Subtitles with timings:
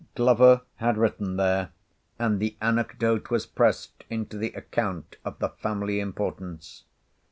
[0.15, 1.69] Glover had written there,
[2.17, 6.85] and the anecdote was pressed into the account of the family importance.